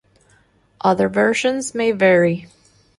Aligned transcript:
Other 0.83 1.09
versions 1.09 1.75
may 1.75 1.91
vary. 1.91 2.47